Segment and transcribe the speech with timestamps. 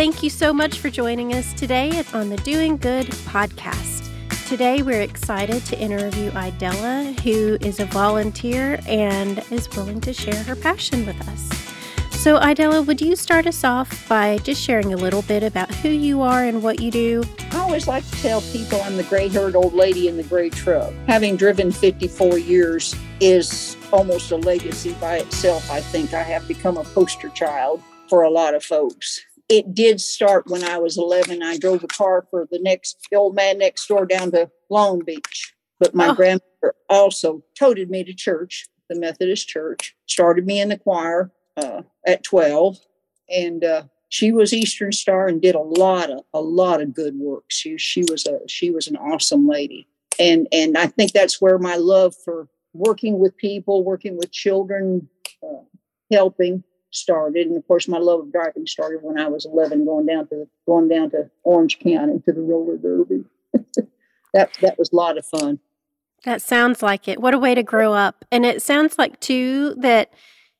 [0.00, 4.08] thank you so much for joining us today on the Doing Good podcast.
[4.48, 10.42] Today, we're excited to interview Idella, who is a volunteer and is willing to share
[10.44, 12.18] her passion with us.
[12.18, 15.90] So, Idella, would you start us off by just sharing a little bit about who
[15.90, 17.22] you are and what you do?
[17.50, 20.48] I always like to tell people I'm the gray haired old lady in the gray
[20.48, 20.94] truck.
[21.08, 25.70] Having driven 54 years is almost a legacy by itself.
[25.70, 30.00] I think I have become a poster child for a lot of folks it did
[30.00, 31.42] start when I was 11.
[31.42, 35.00] I drove a car for the next the old man next door down to Long
[35.04, 35.52] Beach.
[35.80, 36.14] But my oh.
[36.14, 41.82] grandmother also toted me to church, the Methodist church, started me in the choir uh,
[42.06, 42.78] at 12.
[43.28, 47.16] And uh, she was Eastern Star and did a lot of a lot of good
[47.16, 47.44] work.
[47.48, 49.88] She she was a she was an awesome lady.
[50.18, 55.08] And and I think that's where my love for working with people, working with children,
[55.42, 55.64] uh,
[56.12, 60.06] helping started, and of course, my love of driving started when I was 11, going
[60.06, 63.24] down to going down to Orange County to the roller derby.
[64.34, 65.60] that that was a lot of fun.
[66.24, 67.20] That sounds like it.
[67.20, 68.24] What a way to grow up!
[68.30, 70.12] And it sounds like too that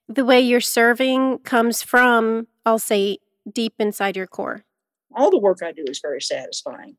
[0.09, 3.19] the way you're serving comes from, I'll say,
[3.51, 4.65] deep inside your core.
[5.15, 6.97] All the work I do is very satisfying.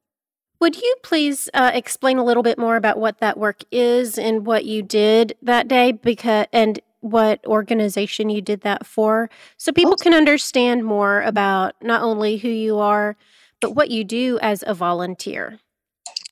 [0.61, 4.45] Would you please uh, explain a little bit more about what that work is and
[4.45, 5.91] what you did that day?
[5.91, 9.29] Because and what organization you did that for.
[9.57, 13.17] So people can understand more about not only who you are
[13.59, 15.59] but what you do as a volunteer.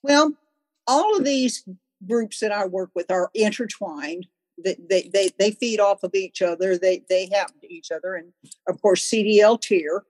[0.02, 0.34] Well
[0.88, 1.64] all of these
[2.08, 4.25] groups that i work with are intertwined.
[4.62, 6.78] They, they, they, they feed off of each other.
[6.78, 8.16] They, they happen to each other.
[8.16, 8.34] And
[8.68, 10.03] of course CDL TEAR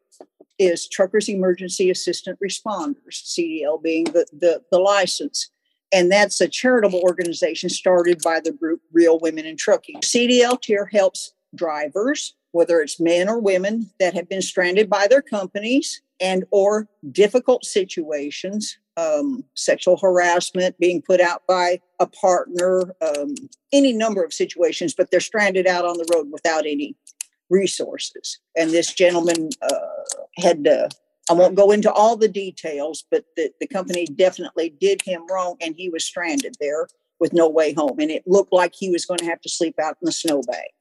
[0.57, 5.49] is truckers emergency assistant responders cdl being the, the, the license
[5.91, 10.01] and that's a charitable organization started by the group Real Women in Trucking.
[10.01, 15.21] CDL TEAR helps drivers, whether it's men or women that have been stranded by their
[15.21, 23.35] companies and or difficult situations, um, sexual harassment, being put out by a partner, um,
[23.71, 26.95] any number of situations, but they're stranded out on the road without any
[27.49, 28.39] resources.
[28.55, 29.79] And this gentleman uh,
[30.37, 30.89] had to
[31.29, 35.57] I won't go into all the details, but the, the company definitely did him wrong
[35.61, 36.87] and he was stranded there
[37.19, 37.99] with no way home.
[37.99, 40.71] And it looked like he was going to have to sleep out in the snowbank.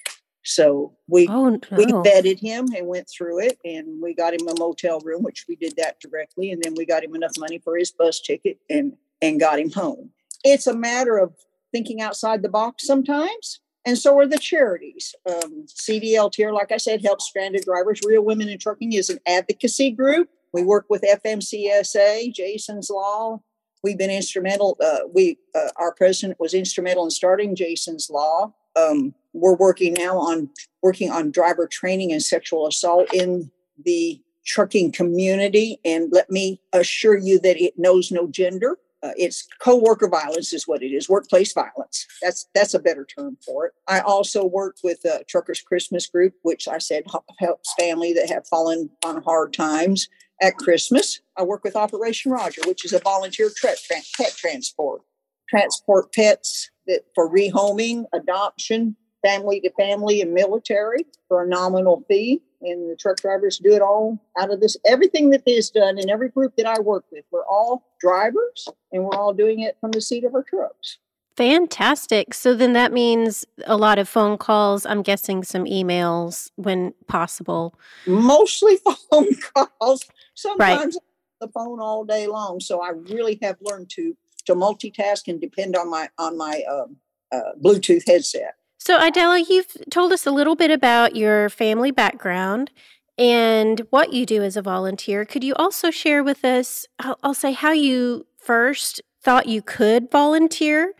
[0.44, 1.60] So we oh, no.
[1.72, 5.44] we vetted him and went through it and we got him a motel room, which
[5.46, 8.58] we did that directly, and then we got him enough money for his bus ticket
[8.70, 10.10] and and got him home.
[10.44, 11.34] It's a matter of
[11.70, 13.60] thinking outside the box sometimes.
[13.84, 15.14] And so are the charities.
[15.26, 18.00] Um, CDL TEAR, like I said, helps stranded drivers.
[18.04, 23.40] Real Women in Trucking is an advocacy group we work with FMCSA, Jason's Law.
[23.82, 24.76] We've been instrumental.
[24.84, 28.54] Uh, we, uh, our president was instrumental in starting Jason's Law.
[28.76, 30.50] Um, we're working now on
[30.82, 33.50] working on driver training and sexual assault in
[33.84, 35.78] the trucking community.
[35.84, 38.78] And let me assure you that it knows no gender.
[39.00, 43.38] Uh, it's co-worker violence is what it is workplace violence that's that's a better term
[43.46, 47.04] for it i also work with uh, truckers christmas group which i said
[47.38, 50.08] helps family that have fallen on hard times
[50.40, 53.74] at Christmas, I work with Operation Roger, which is a volunteer tra-
[54.16, 55.02] pet transport.
[55.48, 62.42] Transport pets that for rehoming, adoption, family to family, and military for a nominal fee.
[62.60, 64.76] And the truck drivers do it all out of this.
[64.84, 69.04] Everything that is done in every group that I work with, we're all drivers and
[69.04, 70.98] we're all doing it from the seat of our trucks.
[71.38, 72.34] Fantastic.
[72.34, 77.78] So then that means a lot of phone calls, I'm guessing some emails when possible.
[78.08, 78.76] Mostly
[79.10, 80.04] phone calls.
[80.38, 81.02] Sometimes right.
[81.40, 82.60] the phone all day long.
[82.60, 84.16] So I really have learned to
[84.46, 86.96] to multitask and depend on my on my um,
[87.32, 88.54] uh, Bluetooth headset.
[88.78, 92.70] So Idella, you've told us a little bit about your family background
[93.18, 95.24] and what you do as a volunteer.
[95.24, 100.10] Could you also share with us, I'll, I'll say, how you first thought you could
[100.10, 100.94] volunteer?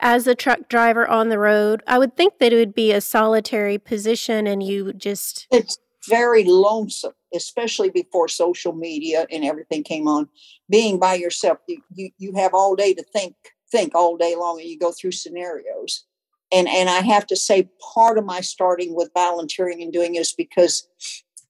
[0.00, 3.00] as a truck driver on the road, I would think that it would be a
[3.00, 5.46] solitary position and you just.
[5.50, 5.78] It's
[6.08, 10.28] very lonesome, especially before social media and everything came on.
[10.70, 13.34] Being by yourself, you, you, you have all day to think,
[13.70, 16.04] think all day long, and you go through scenarios.
[16.50, 20.32] And, and I have to say, part of my starting with volunteering and doing is
[20.32, 20.88] because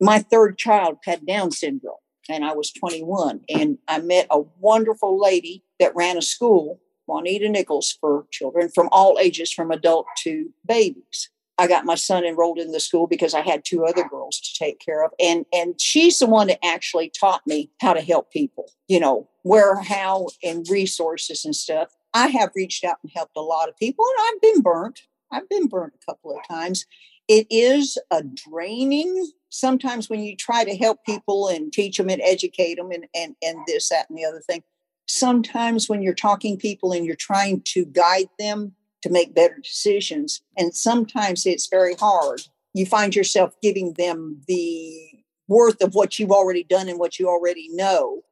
[0.00, 1.96] my third child had Down syndrome
[2.28, 3.40] and I was 21.
[3.48, 8.88] And I met a wonderful lady that ran a school Juanita Nichols for children from
[8.92, 11.30] all ages, from adult to babies.
[11.58, 14.64] I got my son enrolled in the school because I had two other girls to
[14.64, 15.10] take care of.
[15.19, 19.28] And and she's the one that actually taught me how to help people, you know,
[19.43, 21.88] where, how, and resources and stuff.
[22.14, 25.00] I have reached out and helped a lot of people, and I've been burnt.
[25.31, 26.87] I've been burnt a couple of times.
[27.28, 32.22] It is a draining sometimes when you try to help people and teach them and
[32.22, 34.62] educate them and, and, and this, that, and the other thing,
[35.06, 40.42] sometimes when you're talking people and you're trying to guide them to make better decisions,
[40.56, 42.40] and sometimes it's very hard,
[42.74, 45.08] you find yourself giving them the
[45.48, 48.22] worth of what you've already done and what you already know.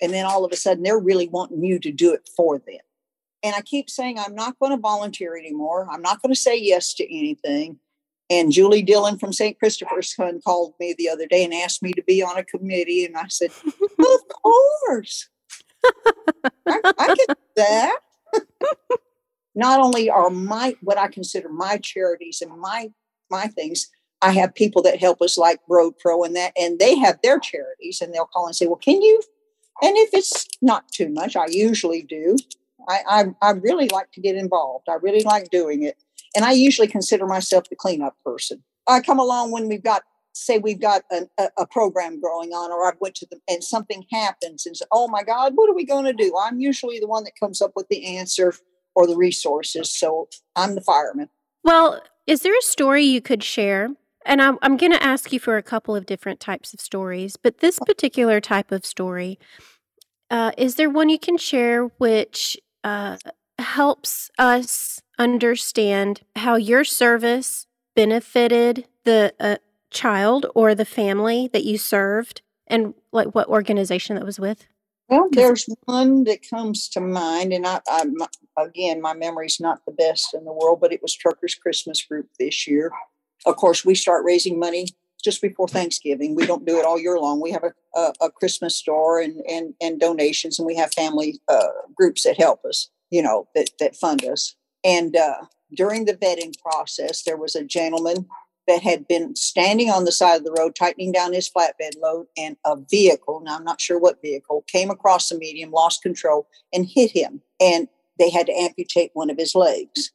[0.00, 2.80] And then all of a sudden, they're really wanting you to do it for them.
[3.42, 5.86] And I keep saying, I'm not going to volunteer anymore.
[5.90, 7.78] I'm not going to say yes to anything.
[8.30, 9.58] And Julie Dillon from St.
[9.58, 13.04] Christopher's Fund called me the other day and asked me to be on a committee.
[13.04, 15.28] And I said, Of course.
[16.66, 17.98] I, I can do that.
[19.54, 22.90] Not only are my what I consider my charities and my
[23.30, 23.90] my things,
[24.22, 27.38] I have people that help us like Road Pro and that, and they have their
[27.38, 29.22] charities, and they'll call and say, "Well, can you?"
[29.82, 32.36] And if it's not too much, I usually do.
[32.88, 34.88] I, I, I really like to get involved.
[34.88, 35.96] I really like doing it.
[36.36, 38.62] And I usually consider myself the cleanup person.
[38.88, 40.02] I come along when we've got,
[40.32, 43.64] say, we've got a, a, a program going on, or I've went to them and
[43.64, 46.36] something happens and say, oh my God, what are we going to do?
[46.40, 48.52] I'm usually the one that comes up with the answer
[48.94, 49.90] or the resources.
[49.90, 51.28] So I'm the fireman.
[51.62, 53.90] Well, is there a story you could share?
[54.26, 57.36] And I'm, I'm going to ask you for a couple of different types of stories,
[57.36, 59.38] but this particular type of story,
[60.30, 63.18] uh, is there one you can share which uh,
[63.58, 69.56] helps us understand how your service benefited the uh,
[69.90, 74.66] child or the family that you served and like what organization that was with?
[75.08, 78.04] Well, there's one that comes to mind, and I, I
[78.58, 82.28] again, my memory's not the best in the world, but it was Truckers Christmas Group
[82.38, 82.90] this year.
[83.44, 84.86] Of course, we start raising money
[85.22, 86.34] just before Thanksgiving.
[86.34, 87.40] We don't do it all year long.
[87.40, 91.40] We have a, a, a Christmas store and, and, and donations, and we have family
[91.48, 94.54] uh, groups that help us, you know, that, that fund us.
[94.84, 98.26] And uh, during the vetting process, there was a gentleman
[98.66, 102.26] that had been standing on the side of the road, tightening down his flatbed load,
[102.36, 106.48] and a vehicle, now I'm not sure what vehicle, came across the median, lost control,
[106.72, 107.42] and hit him.
[107.60, 107.88] And
[108.18, 110.12] they had to amputate one of his legs.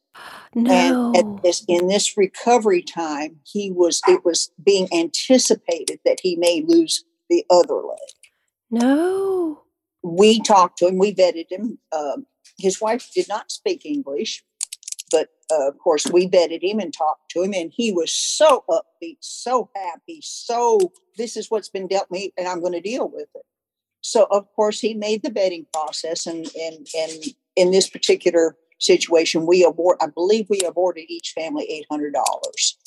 [0.56, 1.14] No.
[1.16, 6.64] And this, in this recovery time, he was it was being anticipated that he may
[6.66, 8.10] lose the other leg.
[8.72, 9.64] No.
[10.02, 10.98] We talked to him.
[10.98, 11.78] We vetted him.
[11.96, 12.26] Um,
[12.58, 14.44] his wife did not speak English,
[15.52, 19.18] uh, of course we vetted him and talked to him, and he was so upbeat,
[19.20, 20.80] so happy, so
[21.18, 23.46] this is what's been dealt me, and I'm going to deal with it.
[24.02, 27.24] So of course he made the vetting process, and and and
[27.56, 32.78] in this particular situation, we award, I believe we awarded each family eight hundred dollars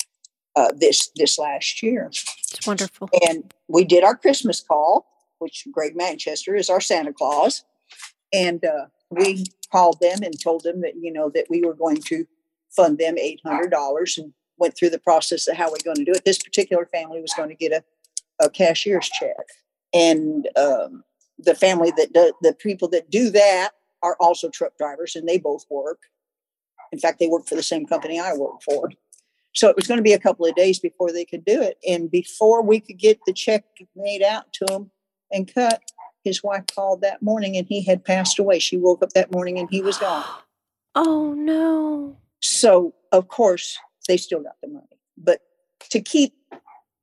[0.55, 2.07] uh, this this last year.
[2.07, 3.09] It's wonderful.
[3.29, 5.05] And we did our Christmas call,
[5.39, 7.63] which Greg Manchester is our Santa Claus,
[8.31, 11.97] and uh, we called them and told them that you know that we were going
[11.97, 12.25] to
[12.75, 16.05] fund them eight hundred dollars, and went through the process of how we're going to
[16.05, 16.25] do it.
[16.25, 17.83] This particular family was going to get a,
[18.43, 19.45] a cashier's check,
[19.93, 21.03] and um,
[21.39, 23.71] the family that do, the people that do that
[24.01, 26.01] are also truck drivers and they both work.
[26.91, 28.91] In fact, they work for the same company I work for.
[29.53, 31.77] So it was going to be a couple of days before they could do it.
[31.87, 33.63] And before we could get the check
[33.95, 34.91] made out to him
[35.31, 35.81] and cut,
[36.23, 38.59] his wife called that morning and he had passed away.
[38.59, 40.25] She woke up that morning and he was gone.
[40.95, 42.17] Oh, no.
[42.43, 44.99] So, of course, they still got the money.
[45.17, 45.39] But
[45.91, 46.33] to keep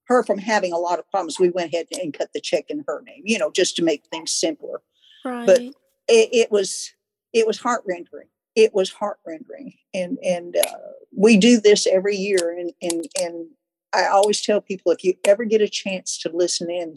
[0.04, 2.84] her from having a lot of problems, we went ahead and cut the check in
[2.86, 4.82] her name, you know, just to make things simpler.
[5.24, 5.46] Right.
[5.46, 5.74] But it,
[6.08, 6.92] it was
[7.32, 8.28] it was heart rending.
[8.54, 10.78] It was heart rending, and and uh,
[11.16, 12.54] we do this every year.
[12.58, 13.46] And and and
[13.94, 16.96] I always tell people if you ever get a chance to listen in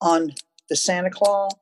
[0.00, 0.32] on
[0.68, 1.54] the Santa Claus,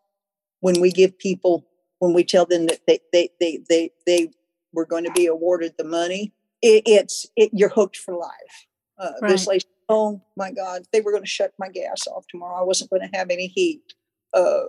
[0.61, 1.66] when we give people
[1.99, 4.30] when we tell them that they they they they, they
[4.76, 8.66] were going to be awarded the money, it, it's it, you're hooked for life.
[8.99, 9.30] Uh, right.
[9.30, 12.61] This lady, oh my God, they were going to shut my gas off tomorrow.
[12.61, 13.83] I wasn't going to have any heat.
[14.33, 14.64] Uh,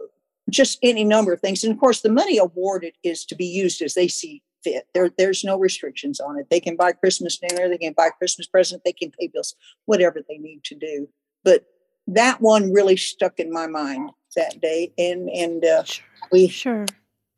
[0.49, 1.63] just any number of things.
[1.63, 4.87] And of course, the money awarded is to be used as they see fit.
[4.93, 6.47] There, there's no restrictions on it.
[6.49, 10.21] They can buy Christmas dinner, they can buy Christmas present, they can pay bills, whatever
[10.27, 11.09] they need to do.
[11.43, 11.65] But
[12.07, 15.83] that one really stuck in my mind that day, and and uh,
[16.31, 16.85] we sure.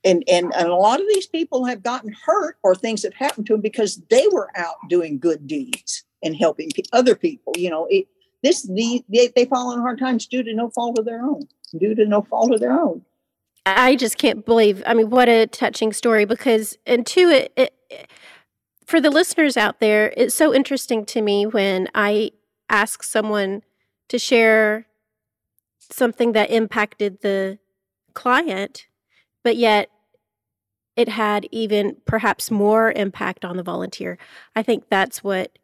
[0.05, 3.47] And, and and a lot of these people have gotten hurt or things have happened
[3.47, 7.53] to them because they were out doing good deeds and helping other people.
[7.57, 8.07] You know, it,
[8.41, 11.47] this the they, they fall on hard times due to no fault of their own
[11.77, 13.03] due to no fault of their own.
[13.65, 14.81] I just can't believe.
[14.85, 18.07] I mean, what a touching story because, and two, it, it,
[18.85, 22.31] for the listeners out there, it's so interesting to me when I
[22.69, 23.63] ask someone
[24.07, 24.87] to share
[25.91, 27.59] something that impacted the
[28.13, 28.87] client,
[29.43, 29.89] but yet
[30.95, 34.17] it had even perhaps more impact on the volunteer.
[34.55, 35.57] I think that's what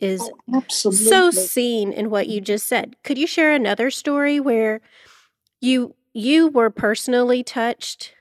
[0.00, 2.96] is Oh, so seen in what you just said.
[3.02, 4.80] Could you share another story where
[5.60, 8.14] you you were personally touched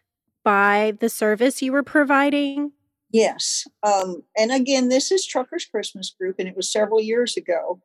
[0.44, 2.72] by the service you were providing?
[3.12, 3.66] Yes.
[3.84, 7.82] Um, and again, this is Truckers Christmas Group, and it was several years ago.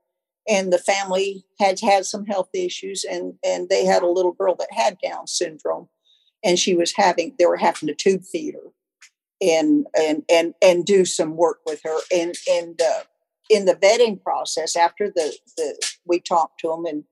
[0.48, 4.54] And the family had had some health issues, and and they had a little girl
[4.58, 5.88] that had Down syndrome,
[6.44, 8.72] and she was having they were having to tube feed her,
[9.40, 13.02] and and and and do some work with her, and and uh,
[13.50, 17.04] in the vetting process after the the we talked to them, and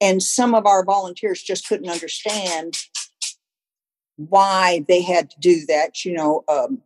[0.00, 2.76] and some of our volunteers just couldn't understand
[4.16, 6.04] why they had to do that.
[6.04, 6.44] You know.
[6.48, 6.82] Um,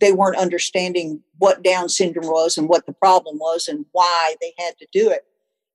[0.00, 4.52] they weren't understanding what Down syndrome was and what the problem was and why they
[4.58, 5.24] had to do it.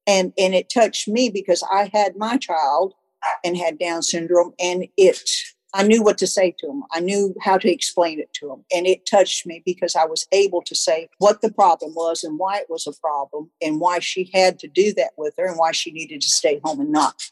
[0.05, 2.93] And and it touched me because I had my child
[3.43, 5.29] and had Down syndrome, and it
[5.73, 6.83] I knew what to say to him.
[6.91, 10.25] I knew how to explain it to him, and it touched me because I was
[10.31, 13.99] able to say what the problem was and why it was a problem and why
[13.99, 16.91] she had to do that with her and why she needed to stay home and
[16.91, 17.29] not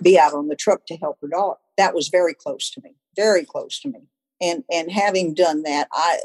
[0.00, 1.58] be out on the truck to help her daughter.
[1.76, 4.08] That was very close to me, very close to me
[4.42, 6.18] and and having done that i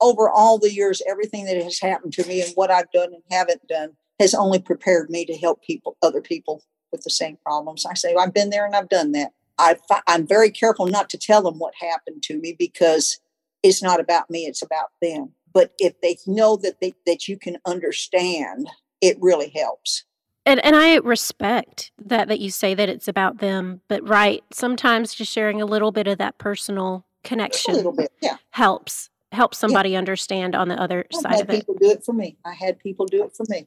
[0.00, 3.22] over all the years everything that has happened to me and what i've done and
[3.30, 6.62] haven't done has only prepared me to help people other people
[6.94, 7.84] with the same problems.
[7.84, 9.32] I say i've been there and i've done that.
[9.58, 13.18] I, i'm very careful not to tell them what happened to me because
[13.62, 15.32] it's not about me it's about them.
[15.52, 18.68] But if they know that they that you can understand
[19.00, 20.04] it really helps.
[20.46, 25.14] And and I respect that that you say that it's about them, but right, sometimes
[25.14, 28.36] just sharing a little bit of that personal connection bit yeah.
[28.50, 29.98] helps help somebody yeah.
[29.98, 31.58] understand on the other I've side had of it.
[31.60, 32.36] people do it for me.
[32.44, 33.66] I had people do it for me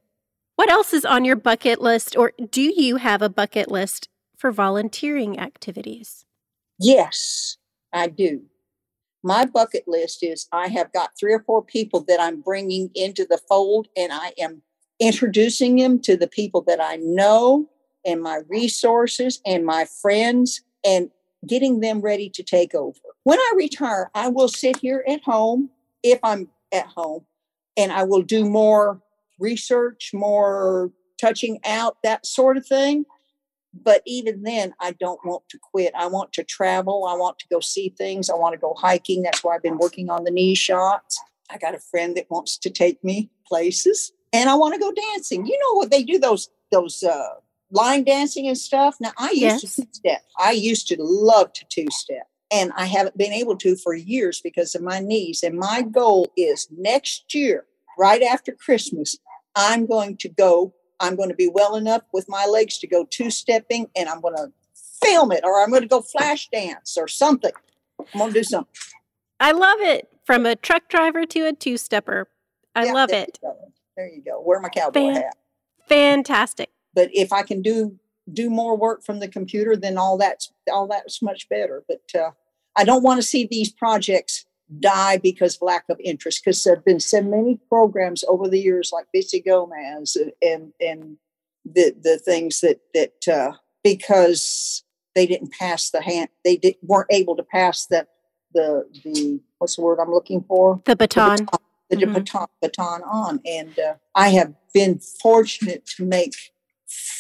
[0.58, 4.52] what else is on your bucket list or do you have a bucket list for
[4.52, 6.26] volunteering activities
[6.80, 7.58] yes
[7.94, 8.42] i do
[9.24, 13.26] my bucket list is i have got three or four people that i'm bringing into
[13.26, 14.62] the fold and i am
[15.00, 17.70] introducing them to the people that i know
[18.06, 21.10] and my resources and my friends and
[21.46, 23.00] getting them ready to take over.
[23.24, 25.70] When I retire, I will sit here at home
[26.02, 27.26] if I'm at home
[27.76, 29.02] and I will do more
[29.40, 33.06] research, more touching out, that sort of thing.
[33.74, 35.94] But even then, I don't want to quit.
[35.96, 37.06] I want to travel.
[37.06, 38.30] I want to go see things.
[38.30, 39.24] I want to go hiking.
[39.24, 41.22] That's why I've been working on the knee shots.
[41.50, 44.92] I got a friend that wants to take me places and I want to go
[44.92, 45.46] dancing.
[45.46, 47.36] You know what they do those those uh
[47.72, 48.96] line dancing and stuff.
[49.00, 49.62] Now, I used Yes.
[49.76, 50.22] to two step.
[50.38, 54.42] I used to love to two step, and I haven't been able to for years
[54.42, 55.44] because of my knees.
[55.44, 57.66] And my goal is next year,
[57.98, 59.18] right after Christmas,
[59.58, 60.74] I'm going to go.
[61.00, 64.22] I'm going to be well enough with my legs to go two stepping, and I'm
[64.22, 64.52] going to
[65.02, 67.52] film it, or I'm going to go flash dance or something.
[68.00, 68.74] I'm going to do something.
[69.40, 70.08] I love it.
[70.26, 72.28] From a truck driver to a two stepper.
[72.76, 73.40] I Yeah, love there it.
[73.42, 73.54] You.
[73.96, 74.42] There you go.
[74.46, 75.38] Wear my cowboy Fan- hat.
[75.88, 76.70] Fantastic.
[76.94, 77.98] but if I can do
[78.34, 81.84] do more work from the computer, then all that's all that's much better.
[81.88, 82.32] But uh,
[82.76, 84.46] I don't want to see these projects
[84.80, 86.42] die because of lack of interest.
[86.44, 91.18] Because there've been so many programs over the years, like Bitsy Gomez and and
[91.66, 94.84] the the things that that uh, because
[95.16, 98.08] they didn't pass the hand, they did, weren't able to pass the
[98.54, 101.48] the the what's the word I'm looking for The baton.
[101.90, 102.14] the Mhm.
[102.14, 103.40] baton, baton on.
[103.46, 106.34] And uh, I have been fortunate to make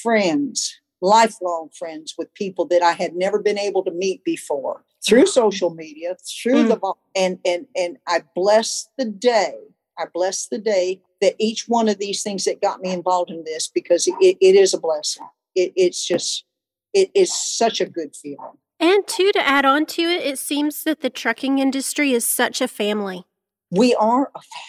[0.01, 5.26] friends, lifelong friends with people that I had never been able to meet before through
[5.28, 6.68] social media, through Mm.
[6.70, 9.56] the and and and I bless the day.
[9.98, 13.44] I bless the day that each one of these things that got me involved in
[13.44, 15.28] this because it, it is a blessing.
[15.56, 16.46] It, it's just
[16.94, 18.58] it is such a good feeling.
[18.80, 22.62] And two, to add on to it, it seems that the trucking industry is such
[22.62, 23.26] a family.
[23.72, 24.64] We are a family.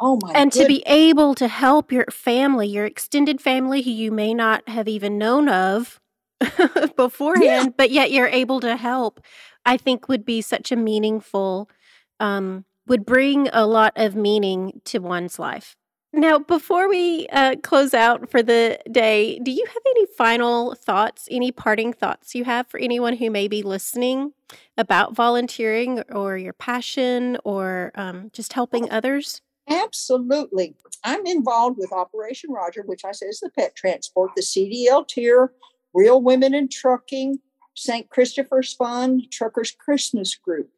[0.00, 0.32] Oh my!
[0.32, 4.66] and to be able to help your family, your extended family who you may not
[4.66, 5.99] have even known of
[6.96, 9.20] beforehand, but yet you're able to help,
[9.64, 11.68] I think would be such a meaningful,
[12.18, 15.76] um, would bring a lot of meaning to one's life.
[16.12, 21.28] Now, before we uh, close out for the day, do you have any final thoughts,
[21.30, 24.32] any parting thoughts you have for anyone who may be listening
[24.76, 29.40] about volunteering or your passion or um, just helping others?
[29.68, 30.74] Absolutely.
[31.04, 35.52] I'm involved with Operation Roger, which I say is the pet transport, the CDL TEAR,
[35.94, 37.40] Real Women in Trucking,
[37.74, 38.08] St.
[38.08, 40.70] Christopher's Fund, Truckers Christmas Group.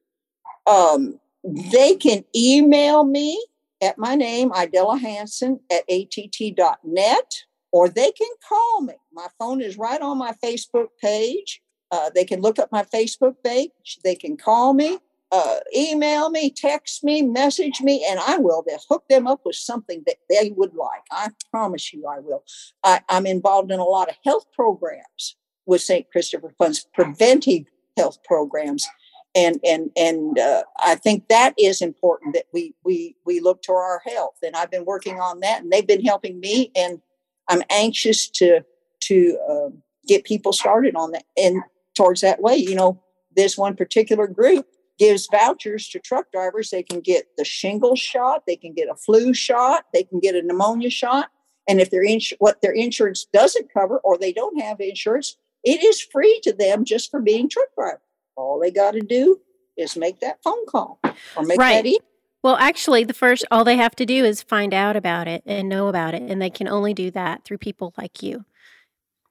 [0.67, 3.45] Um, they can email me
[3.83, 7.35] at my name, Idella Hansen, at att.net,
[7.73, 8.95] or they can call me.
[9.13, 11.61] My phone is right on my Facebook page.
[11.91, 13.99] Uh, they can look up my Facebook page.
[14.05, 14.99] They can call me.
[15.33, 20.03] Uh, email me, text me, message me, and I will hook them up with something
[20.07, 21.01] that they would like.
[21.11, 22.45] I promise you I will.
[22.85, 26.07] I, I'm involved in a lot of health programs with St.
[26.13, 27.65] Christopher Funds, preventive
[27.97, 28.87] health programs.
[29.35, 33.73] And and and uh, I think that is important that we we we look to
[33.73, 34.35] our health.
[34.43, 36.71] And I've been working on that, and they've been helping me.
[36.77, 37.01] And
[37.49, 38.61] I'm anxious to
[39.05, 39.71] to uh,
[40.07, 41.63] get people started on that and
[41.97, 42.57] towards that way.
[42.57, 43.03] You know,
[43.35, 44.67] this one particular group
[45.03, 46.71] gives vouchers to truck drivers.
[46.71, 50.37] They can get the shingle shot, they can get a flu shot, they can get
[50.37, 51.29] a pneumonia shot.
[51.69, 55.83] And if their ins- what their insurance doesn't cover or they don't have insurance, it
[55.83, 58.01] is free to them just for being truck driver.
[58.37, 59.41] All they got to do
[59.77, 61.01] is make that phone call
[61.37, 61.75] or make right.
[61.75, 61.99] that email.
[62.45, 65.69] Well, actually, the first, all they have to do is find out about it and
[65.69, 66.23] know about it.
[66.23, 68.45] And they can only do that through people like you.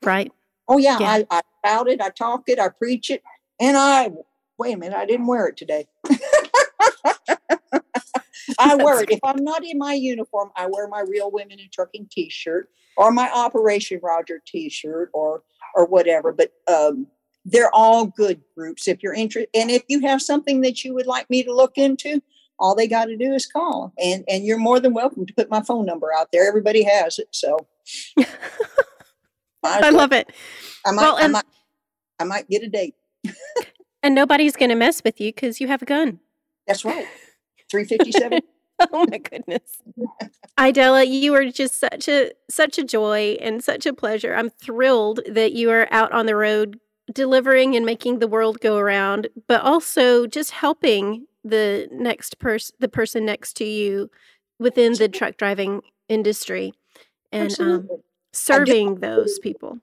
[0.04, 0.32] Right?
[0.68, 0.98] Oh, yeah.
[1.00, 1.12] yeah.
[1.12, 3.22] I, I spout it, I talk it, I preach it,
[3.60, 4.10] and I
[4.62, 5.88] wait a minute, I didn't wear it today.
[8.60, 9.10] I wear it.
[9.10, 13.12] If I'm not in my uniform, I wear my Real Women in Trucking T-shirt or
[13.12, 15.42] my Operation Roger T-shirt or
[15.74, 16.32] or whatever.
[16.32, 17.08] But um,
[17.44, 18.88] they're all good groups.
[18.88, 21.76] If you're interested, and if you have something that you would like me to look
[21.78, 22.22] into,
[22.60, 25.50] all they got to do is call, and and you're more than welcome to put
[25.50, 26.48] my phone number out there.
[26.48, 27.58] Everybody has it, so.
[29.64, 30.30] I love it.
[30.86, 31.46] I might, well, and- I might,
[32.20, 32.94] I might get a date.
[34.04, 36.20] And nobody's going to mess with you because you have a gun.
[36.68, 37.08] That's right.
[37.70, 38.40] 357.
[38.94, 39.82] oh my goodness.
[40.60, 44.36] Idella, you are just such a such a joy and such a pleasure.
[44.36, 46.80] I'm thrilled that you are out on the road
[47.12, 52.90] delivering and making the world go around, but also just helping the next person the
[52.90, 54.10] person next to you
[54.60, 56.74] within the truck driving industry
[57.32, 57.90] and um,
[58.34, 59.80] serving those people.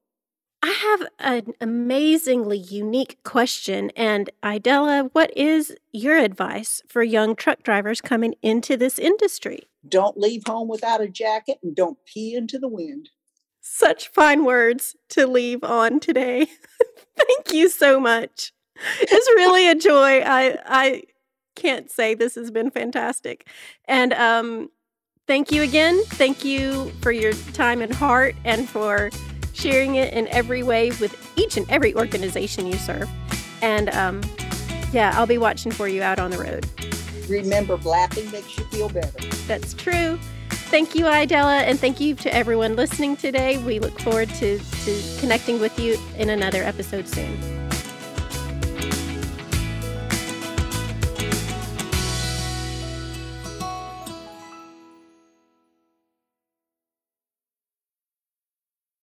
[0.62, 3.90] I have an amazingly unique question.
[3.96, 9.68] And Idella, what is your advice for young truck drivers coming into this industry?
[9.88, 13.10] Don't leave home without a jacket and don't pee into the wind.
[13.60, 16.48] Such fine words to leave on today.
[17.16, 18.52] Thank you so much.
[19.00, 20.20] It's really a joy.
[20.20, 21.02] I I
[21.54, 23.48] can't say this has been fantastic.
[23.86, 24.70] And um
[25.26, 26.00] thank you again.
[26.04, 29.10] Thank you for your time and heart and for
[29.58, 33.08] sharing it in every way with each and every organization you serve.
[33.60, 34.22] And um,
[34.92, 36.66] yeah, I'll be watching for you out on the road.
[37.28, 39.18] Remember, laughing makes you feel better.
[39.46, 40.18] That's true.
[40.50, 43.58] Thank you, Idella, and thank you to everyone listening today.
[43.58, 47.57] We look forward to, to connecting with you in another episode soon.